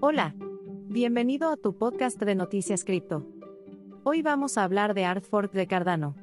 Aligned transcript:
Hola. 0.00 0.36
Bienvenido 0.86 1.50
a 1.50 1.56
tu 1.56 1.76
podcast 1.76 2.22
de 2.22 2.36
Noticias 2.36 2.84
Cripto. 2.84 3.26
Hoy 4.04 4.22
vamos 4.22 4.56
a 4.56 4.62
hablar 4.62 4.94
de 4.94 5.04
Artfork 5.04 5.50
de 5.50 5.66
Cardano. 5.66 6.14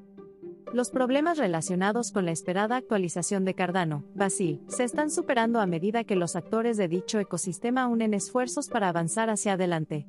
Los 0.72 0.92
problemas 0.92 1.38
relacionados 1.38 2.14
con 2.14 2.24
la 2.24 2.32
esperada 2.32 2.78
actualización 2.78 3.44
de 3.44 3.54
Cardano, 3.54 4.06
Basil, 4.16 4.62
se 4.70 4.86
están 4.86 5.12
superando 5.12 5.60
a 5.60 5.66
medida 5.66 6.06
que 6.06 6.16
los 6.16 6.38
actores 6.38 6.78
de 6.78 6.88
dicho 6.88 7.20
ecosistema 7.20 7.88
unen 7.88 8.14
esfuerzos 8.14 8.70
para 8.70 8.88
avanzar 8.88 9.30
hacia 9.30 9.54
adelante. 9.54 10.08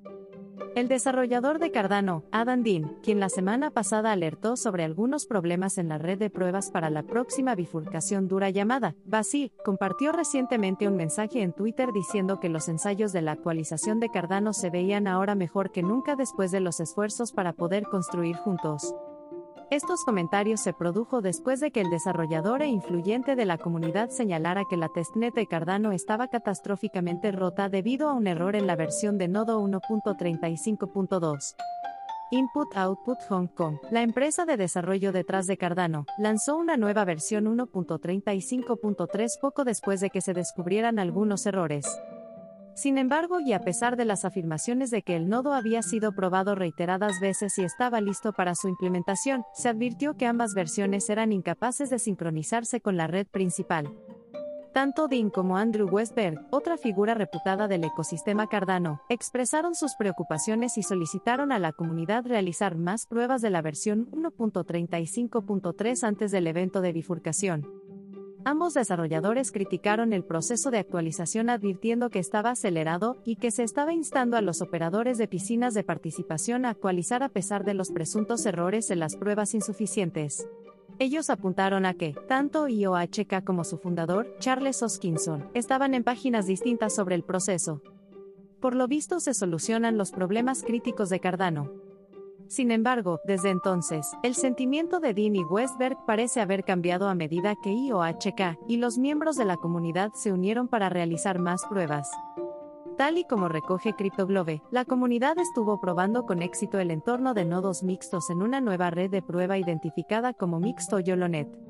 El 0.77 0.88
desarrollador 0.88 1.58
de 1.58 1.70
Cardano, 1.70 2.24
Adam 2.32 2.62
Dean, 2.62 2.98
quien 3.02 3.18
la 3.18 3.30
semana 3.30 3.70
pasada 3.70 4.12
alertó 4.12 4.58
sobre 4.58 4.84
algunos 4.84 5.25
problemas 5.25 5.79
en 5.79 5.88
la 5.88 5.96
red 5.96 6.18
de 6.18 6.29
pruebas 6.29 6.70
para 6.70 6.90
la 6.90 7.02
próxima 7.02 7.54
bifurcación 7.54 8.29
dura 8.29 8.50
llamada 8.50 8.94
Basil, 9.07 9.52
compartió 9.64 10.12
recientemente 10.12 10.86
un 10.86 10.96
mensaje 10.96 11.40
en 11.40 11.54
Twitter 11.54 11.89
diciendo 11.94 12.40
que 12.40 12.50
los 12.50 12.68
ensayos 12.68 13.14
de 13.14 13.22
la 13.22 13.32
actualización 13.32 14.00
de 14.00 14.11
Cardano 14.11 14.52
se 14.52 14.68
veían 14.68 15.07
ahora 15.07 15.35
mejor 15.35 15.72
que 15.72 15.82
nunca 15.82 16.14
después 16.14 16.50
de 16.50 16.61
los 16.61 16.79
esfuerzos 16.79 17.32
para 17.32 17.54
poder 17.54 17.85
construir 17.85 18.36
juntos. 18.36 18.94
Estos 19.68 20.04
comentarios 20.04 20.61
se 20.61 20.72
produjo 20.72 21.22
después 21.22 21.58
de 21.58 21.72
que 21.72 21.80
el 21.80 21.90
desarrollador 21.90 22.62
e 22.62 22.68
influyente 22.68 23.34
de 23.34 23.44
la 23.44 23.58
comunidad 23.58 24.11
señalara 24.11 24.62
que 24.70 24.76
la 24.76 24.88
testnet 24.88 25.34
de 25.34 25.48
Cardano 25.48 25.90
estaba 25.90 26.29
catastróficamente 26.29 27.32
rota 27.32 27.68
debido 27.68 28.08
a 28.08 28.12
un 28.12 28.29
error 28.29 28.54
en 28.54 28.68
la 28.68 28.76
versión 28.76 29.18
de 29.18 29.26
nodo 29.26 29.60
1.35.2. 29.60 31.57
Input 32.30 32.77
Output 32.77 33.19
Hong 33.28 33.48
Kong, 33.48 33.78
la 33.91 34.02
empresa 34.02 34.44
de 34.44 34.56
desarrollo 34.56 35.10
detrás 35.10 35.48
de 35.48 35.56
Cardano, 35.56 36.06
lanzó 36.16 36.56
una 36.56 36.77
nueva 36.77 37.05
versión 37.05 37.46
1.35.3 37.46 39.41
poco 39.41 39.64
después 39.64 40.00
de 40.00 40.10
que 40.10 40.20
se 40.20 40.33
descubrieran 40.33 41.00
algunos 41.00 41.44
errores. 41.44 41.86
Sin 42.77 42.98
embargo, 42.98 43.41
y 43.41 43.55
a 43.55 43.62
pesar 43.62 43.96
de 43.96 44.05
las 44.05 44.27
afirmaciones 44.27 44.91
de 44.91 45.00
que 45.00 45.16
el 45.16 45.30
nodo 45.30 45.55
había 45.55 45.80
sido 45.80 46.12
probado 46.12 46.55
reiteradas 46.55 47.20
veces 47.20 47.56
y 47.56 47.64
estaba 47.64 48.02
listo 48.02 48.34
para 48.34 48.55
su 48.55 48.69
implementación, 48.69 49.44
se 49.55 49.70
advirtió 49.70 50.19
que 50.19 50.27
ambas 50.27 50.52
versiones 50.52 51.08
eran 51.08 51.32
incapaces 51.32 51.88
de 51.88 51.98
sincronizarse 51.98 52.82
con 52.82 52.98
la 52.98 53.06
red 53.06 53.27
principal. 53.28 53.91
Tanto 54.74 55.08
Dean 55.08 55.30
como 55.30 55.56
Andrew 55.56 55.88
Westberg, 55.88 56.38
otra 56.50 56.77
figura 56.77 57.14
reputada 57.14 57.66
del 57.66 57.82
ecosistema 57.82 58.47
Cardano, 58.47 59.00
expresaron 59.08 59.74
sus 59.74 59.94
preocupaciones 59.94 60.77
y 60.77 60.82
solicitaron 60.82 61.52
a 61.52 61.58
la 61.58 61.72
comunidad 61.72 62.27
realizar 62.27 62.77
más 62.77 63.06
pruebas 63.06 63.41
de 63.41 63.48
la 63.48 63.62
versión 63.62 64.10
1.35.3 64.10 66.04
antes 66.04 66.30
del 66.30 66.47
evento 66.47 66.82
de 66.82 66.92
bifurcación. 66.92 67.85
Ambos 68.48 68.75
desarrolladores 68.75 69.50
criticaron 69.50 70.12
el 70.12 70.22
proceso 70.22 70.70
de 70.70 70.78
actualización 70.78 71.50
advirtiendo 71.50 72.11
que 72.11 72.20
estaba 72.20 72.50
acelerado 72.50 73.16
y 73.25 73.34
que 73.34 73.50
se 73.50 73.64
estaba 73.64 73.92
instando 73.92 74.36
a 74.36 74.41
los 74.41 74.62
operadores 74.62 75.19
de 75.19 75.27
piscinas 75.27 75.75
de 75.75 75.83
participación 75.83 76.64
a 76.64 76.70
actualizar 76.70 77.25
a 77.25 77.28
pesar 77.28 77.64
de 77.64 77.75
los 77.75 77.91
presuntos 77.91 78.47
errores 78.47 78.92
en 78.92 79.00
las 79.00 79.16
pruebas 79.16 79.53
insuficientes. 79.53 80.47
Ellos 81.00 81.28
apuntaron 81.28 81.86
a 81.86 81.94
que, 81.94 82.14
tanto 82.28 82.69
IOHK 82.69 83.42
como 83.42 83.64
su 83.64 83.78
fundador, 83.78 84.33
Charles 84.38 84.81
Hoskinson, 84.81 85.50
estaban 85.53 85.92
en 85.94 86.05
páginas 86.05 86.47
distintas 86.47 86.94
sobre 86.94 87.16
el 87.16 87.25
proceso. 87.25 87.83
Por 88.60 88.77
lo 88.77 88.86
visto 88.86 89.19
se 89.19 89.34
solucionan 89.34 89.98
los 89.98 90.12
problemas 90.12 90.62
críticos 90.62 91.08
de 91.08 91.19
Cardano, 91.19 91.72
sin 92.48 92.70
embargo, 92.70 93.20
desde 93.25 93.50
entonces, 93.50 94.12
el 94.22 94.34
sentimiento 94.34 95.00
de 95.00 95.14
Dean 95.14 95.36
y 95.36 95.44
Westberg 95.44 95.98
parece 96.06 96.41
haber 96.41 96.64
cambiado 96.64 97.08
a 97.08 97.14
medida 97.14 97.56
que 97.62 97.72
IOHK 97.72 98.58
y 98.69 98.77
los 98.77 98.98
miembros 98.98 99.36
de 99.36 99.44
la 99.44 99.56
comunidad 99.56 100.12
se 100.14 100.33
unieron 100.33 100.69
para 100.69 100.88
realizar 100.88 101.38
más 101.38 101.64
pruebas. 101.66 102.11
Tal 102.97 103.19
y 103.19 103.25
como 103.25 103.48
recoge 103.48 103.92
CryptoGlobe, 103.92 104.62
la 104.70 104.86
comunidad 104.86 105.38
estuvo 105.38 105.80
probando 105.80 106.25
con 106.25 106.41
éxito 106.41 106.78
el 106.78 106.91
entorno 106.91 107.34
de 107.34 107.44
nodos 107.44 107.82
mixtos 107.82 108.31
en 108.31 108.41
una 108.41 108.60
nueva 108.60 108.91
red 108.91 109.10
de 109.10 109.20
prueba 109.20 109.59
identificada 109.59 110.32
como 110.32 110.60
Mixto 110.60 110.99
YOLONET. 111.00 111.66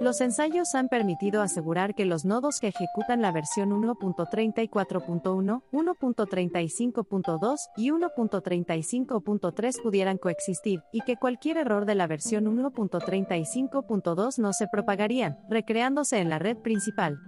Los 0.00 0.20
ensayos 0.20 0.76
han 0.76 0.88
permitido 0.88 1.42
asegurar 1.42 1.96
que 1.96 2.04
los 2.04 2.24
nodos 2.24 2.60
que 2.60 2.68
ejecutan 2.68 3.20
la 3.20 3.32
versión 3.32 3.70
1.34.1, 3.70 5.62
1.35.2 5.72 7.56
y 7.76 7.90
1.35.3 7.90 9.82
pudieran 9.82 10.18
coexistir, 10.18 10.84
y 10.92 11.00
que 11.00 11.16
cualquier 11.16 11.56
error 11.56 11.84
de 11.84 11.96
la 11.96 12.06
versión 12.06 12.44
1.35.2 12.44 14.38
no 14.38 14.52
se 14.52 14.68
propagarían, 14.68 15.36
recreándose 15.50 16.18
en 16.18 16.30
la 16.30 16.38
red 16.38 16.56
principal. 16.58 17.18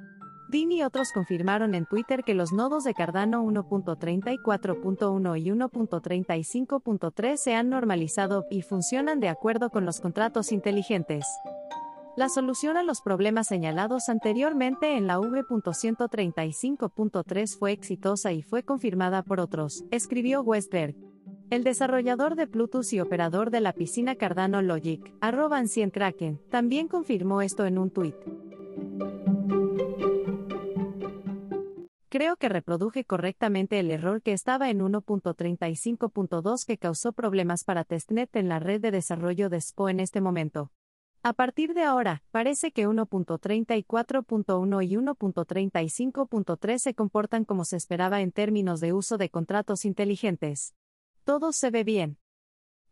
Dean 0.48 0.70
y 0.70 0.84
otros 0.84 1.12
confirmaron 1.12 1.74
en 1.74 1.86
Twitter 1.86 2.22
que 2.24 2.34
los 2.34 2.52
nodos 2.52 2.84
de 2.84 2.94
Cardano 2.94 3.44
1.34.1 3.44 5.40
y 5.40 5.50
1.35.3 5.50 7.36
se 7.36 7.54
han 7.54 7.68
normalizado 7.68 8.46
y 8.50 8.62
funcionan 8.62 9.18
de 9.18 9.28
acuerdo 9.28 9.70
con 9.70 9.84
los 9.84 10.00
contratos 10.00 10.52
inteligentes. 10.52 11.26
La 12.20 12.28
solución 12.28 12.76
a 12.76 12.82
los 12.82 13.00
problemas 13.00 13.46
señalados 13.46 14.10
anteriormente 14.10 14.98
en 14.98 15.06
la 15.06 15.18
V.135.3 15.18 17.58
fue 17.58 17.72
exitosa 17.72 18.32
y 18.32 18.42
fue 18.42 18.62
confirmada 18.62 19.22
por 19.22 19.40
otros, 19.40 19.86
escribió 19.90 20.42
Westberg. 20.42 20.94
El 21.48 21.64
desarrollador 21.64 22.36
de 22.36 22.46
Plutus 22.46 22.92
y 22.92 23.00
operador 23.00 23.50
de 23.50 23.62
la 23.62 23.72
piscina 23.72 24.16
Cardano 24.16 24.60
Logic, 24.60 25.00
arroba 25.22 25.56
Ancient 25.56 25.94
Kraken, 25.94 26.38
también 26.50 26.88
confirmó 26.88 27.40
esto 27.40 27.64
en 27.64 27.78
un 27.78 27.88
tuit. 27.88 28.16
Creo 32.10 32.36
que 32.36 32.50
reproduje 32.50 33.06
correctamente 33.06 33.78
el 33.78 33.90
error 33.90 34.20
que 34.20 34.34
estaba 34.34 34.68
en 34.68 34.80
1.35.2 34.80 36.66
que 36.66 36.76
causó 36.76 37.14
problemas 37.14 37.64
para 37.64 37.84
testnet 37.84 38.36
en 38.36 38.50
la 38.50 38.58
red 38.58 38.82
de 38.82 38.90
desarrollo 38.90 39.48
de 39.48 39.62
SPO 39.62 39.88
en 39.88 40.00
este 40.00 40.20
momento. 40.20 40.70
A 41.22 41.34
partir 41.34 41.74
de 41.74 41.82
ahora, 41.82 42.22
parece 42.30 42.72
que 42.72 42.88
1.34.1 42.88 44.82
y 44.82 44.96
1.35.3 44.96 46.78
se 46.78 46.94
comportan 46.94 47.44
como 47.44 47.66
se 47.66 47.76
esperaba 47.76 48.22
en 48.22 48.32
términos 48.32 48.80
de 48.80 48.94
uso 48.94 49.18
de 49.18 49.28
contratos 49.28 49.84
inteligentes. 49.84 50.74
Todo 51.24 51.52
se 51.52 51.70
ve 51.70 51.84
bien. 51.84 52.16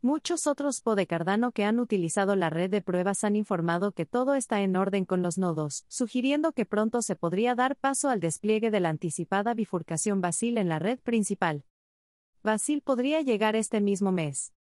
Muchos 0.03 0.47
otros 0.47 0.83
PO 0.83 0.95
de 0.95 1.07
Cardano 1.07 1.53
que 1.53 1.65
han 1.65 1.81
utilizado 1.81 2.37
la 2.37 2.51
red 2.51 2.69
de 2.71 2.83
pruebas 2.83 3.25
han 3.25 3.35
informado 3.35 3.93
que 3.93 4.05
todo 4.05 4.35
está 4.35 4.61
en 4.61 4.77
orden 4.77 5.07
con 5.07 5.23
los 5.23 5.39
nodos, 5.39 5.87
sugiriendo 5.89 6.53
que 6.53 6.67
pronto 6.67 7.01
se 7.01 7.17
podría 7.17 7.55
dar 7.55 7.77
paso 7.77 8.11
al 8.11 8.21
despliegue 8.21 8.71
de 8.71 8.81
la 8.81 8.91
anticipada 8.91 9.55
bifurcación 9.55 10.21
Basil 10.21 10.59
en 10.59 10.69
la 10.69 10.79
red 10.79 10.99
principal. 11.01 11.65
Basil 12.43 12.83
podría 12.83 13.23
llegar 13.23 13.57
este 13.57 13.81
mismo 13.81 14.13
mes. 14.13 14.53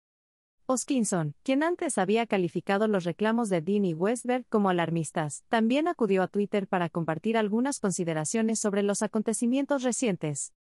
Hoskinson, 0.69 1.33
quien 1.43 1.63
antes 1.63 1.97
había 1.97 2.27
calificado 2.27 2.89
los 2.89 3.05
reclamos 3.05 3.47
de 3.47 3.61
Dean 3.61 3.85
y 3.85 3.93
Westberg 3.93 4.45
como 4.49 4.69
alarmistas, 4.69 5.45
también 5.47 5.87
acudió 5.87 6.23
a 6.23 6.27
Twitter 6.27 6.67
para 6.67 6.89
compartir 6.89 7.37
algunas 7.37 7.79
consideraciones 7.79 8.59
sobre 8.59 8.83
los 8.83 9.01
acontecimientos 9.01 9.83
recientes. 9.83 10.53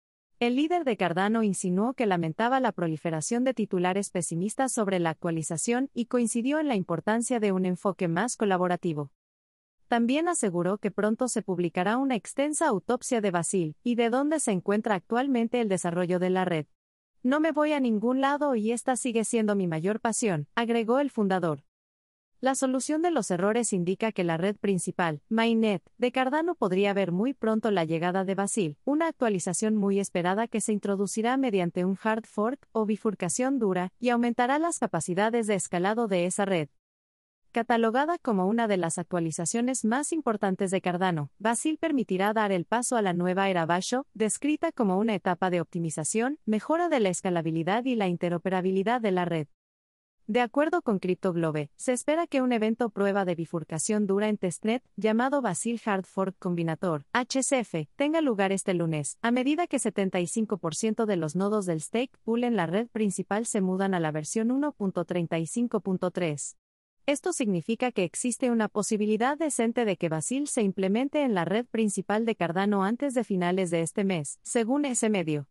El 0.40 0.56
líder 0.56 0.84
de 0.84 0.98
Cardano 0.98 1.42
insinuó 1.42 1.94
que 1.94 2.04
lamentaba 2.04 2.60
la 2.60 2.72
proliferación 2.72 3.44
de 3.44 3.54
titulares 3.54 4.10
pesimistas 4.10 4.72
sobre 4.72 4.98
la 4.98 5.08
actualización 5.08 5.88
y 5.94 6.04
coincidió 6.04 6.58
en 6.58 6.68
la 6.68 6.76
importancia 6.76 7.40
de 7.40 7.52
un 7.52 7.64
enfoque 7.64 8.06
más 8.06 8.36
colaborativo. 8.36 9.10
También 9.88 10.28
aseguró 10.28 10.76
que 10.76 10.90
pronto 10.90 11.28
se 11.28 11.40
publicará 11.40 11.96
una 11.96 12.14
extensa 12.14 12.68
autopsia 12.68 13.22
de 13.22 13.30
Basil 13.30 13.76
y 13.82 13.94
de 13.94 14.10
dónde 14.10 14.38
se 14.38 14.52
encuentra 14.52 14.96
actualmente 14.96 15.62
el 15.62 15.70
desarrollo 15.70 16.18
de 16.18 16.28
la 16.28 16.44
red. 16.44 16.66
No 17.26 17.40
me 17.40 17.52
voy 17.52 17.72
a 17.72 17.80
ningún 17.80 18.20
lado 18.20 18.54
y 18.54 18.70
esta 18.70 18.96
sigue 18.96 19.24
siendo 19.24 19.56
mi 19.56 19.66
mayor 19.66 19.98
pasión, 19.98 20.46
agregó 20.54 20.98
el 20.98 21.08
fundador. 21.08 21.64
La 22.38 22.54
solución 22.54 23.00
de 23.00 23.10
los 23.10 23.30
errores 23.30 23.72
indica 23.72 24.12
que 24.12 24.24
la 24.24 24.36
red 24.36 24.56
principal, 24.56 25.22
Mainnet, 25.30 25.82
de 25.96 26.12
Cardano 26.12 26.54
podría 26.54 26.92
ver 26.92 27.12
muy 27.12 27.32
pronto 27.32 27.70
la 27.70 27.86
llegada 27.86 28.26
de 28.26 28.34
Basil, 28.34 28.76
una 28.84 29.08
actualización 29.08 29.74
muy 29.74 30.00
esperada 30.00 30.48
que 30.48 30.60
se 30.60 30.74
introducirá 30.74 31.38
mediante 31.38 31.86
un 31.86 31.96
hard 32.02 32.26
fork 32.26 32.68
o 32.72 32.84
bifurcación 32.84 33.58
dura 33.58 33.90
y 33.98 34.10
aumentará 34.10 34.58
las 34.58 34.78
capacidades 34.78 35.46
de 35.46 35.54
escalado 35.54 36.08
de 36.08 36.26
esa 36.26 36.44
red. 36.44 36.68
Catalogada 37.54 38.18
como 38.18 38.48
una 38.48 38.66
de 38.66 38.76
las 38.76 38.98
actualizaciones 38.98 39.84
más 39.84 40.12
importantes 40.12 40.72
de 40.72 40.80
Cardano, 40.80 41.30
Basil 41.38 41.78
permitirá 41.78 42.32
dar 42.32 42.50
el 42.50 42.64
paso 42.64 42.96
a 42.96 43.00
la 43.00 43.12
nueva 43.12 43.48
era 43.48 43.64
Basho, 43.64 44.08
descrita 44.12 44.72
como 44.72 44.98
una 44.98 45.14
etapa 45.14 45.50
de 45.50 45.60
optimización, 45.60 46.40
mejora 46.46 46.88
de 46.88 46.98
la 46.98 47.10
escalabilidad 47.10 47.84
y 47.84 47.94
la 47.94 48.08
interoperabilidad 48.08 49.00
de 49.00 49.12
la 49.12 49.24
red. 49.24 49.46
De 50.26 50.40
acuerdo 50.40 50.82
con 50.82 50.98
CryptoGlobe, 50.98 51.70
se 51.76 51.92
espera 51.92 52.26
que 52.26 52.42
un 52.42 52.50
evento 52.50 52.90
prueba 52.90 53.24
de 53.24 53.36
bifurcación 53.36 54.08
dura 54.08 54.28
en 54.28 54.36
testnet, 54.36 54.82
llamado 54.96 55.40
Basil 55.40 55.80
Hard 55.84 56.06
Fork 56.06 56.34
Combinator, 56.40 57.04
HCF, 57.12 57.86
tenga 57.94 58.20
lugar 58.20 58.50
este 58.50 58.74
lunes, 58.74 59.16
a 59.22 59.30
medida 59.30 59.68
que 59.68 59.76
75% 59.76 61.06
de 61.06 61.16
los 61.16 61.36
nodos 61.36 61.66
del 61.66 61.80
stake 61.80 62.18
pool 62.24 62.42
en 62.42 62.56
la 62.56 62.66
red 62.66 62.88
principal 62.88 63.46
se 63.46 63.60
mudan 63.60 63.94
a 63.94 64.00
la 64.00 64.10
versión 64.10 64.48
1.35.3. 64.48 66.56
Esto 67.06 67.34
significa 67.34 67.92
que 67.92 68.02
existe 68.02 68.50
una 68.50 68.68
posibilidad 68.68 69.36
decente 69.36 69.84
de 69.84 69.98
que 69.98 70.08
Basil 70.08 70.48
se 70.48 70.62
implemente 70.62 71.22
en 71.22 71.34
la 71.34 71.44
red 71.44 71.66
principal 71.66 72.24
de 72.24 72.34
Cardano 72.34 72.82
antes 72.82 73.12
de 73.12 73.24
finales 73.24 73.70
de 73.70 73.82
este 73.82 74.04
mes, 74.04 74.38
según 74.42 74.86
ese 74.86 75.10
medio. 75.10 75.46